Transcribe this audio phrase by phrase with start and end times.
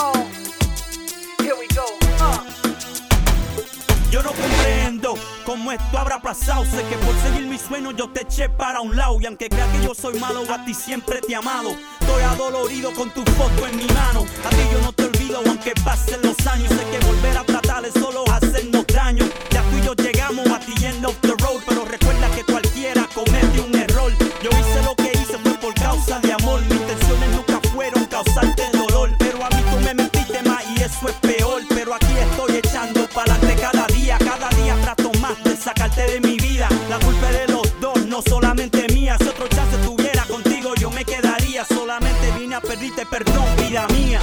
[0.00, 0.30] Uh.
[4.10, 5.14] Yo no comprendo
[5.46, 6.64] cómo esto habrá pasado.
[6.64, 9.20] Sé que por seguir mis sueños yo te eché para un lado.
[9.20, 11.70] Y aunque creas que yo soy malo, a ti siempre te he amado.
[12.00, 14.26] Estoy adolorido con tu foto en mi mano.
[14.44, 16.68] A ti yo no te olvido, aunque pasen los años.
[16.70, 16.99] Sé que
[31.14, 31.62] peor.
[31.68, 34.18] Pero aquí estoy echando pa'lante cada día.
[34.18, 36.68] Cada día trato más de sacarte de mi vida.
[36.88, 39.16] La culpa es de los dos, no solamente mía.
[39.18, 41.64] Si otro chance tuviera contigo, yo me quedaría.
[41.64, 44.20] Solamente vine a pedirte perdón, vida mía.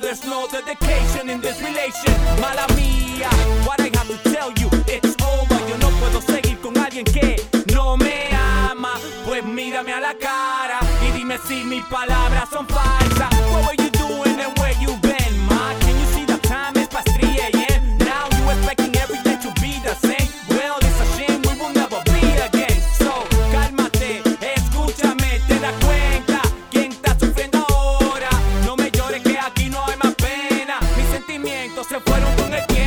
[0.00, 2.14] There's no dedication in this relation.
[2.40, 3.28] Mala mía,
[3.66, 5.58] what I have to tell you, it's over.
[5.68, 7.36] Yo no puedo seguir con alguien que
[7.74, 8.28] no me
[8.70, 8.98] ama.
[9.26, 13.89] Pues mírame a la cara y dime si mis palabras son falsas.
[32.52, 32.79] on the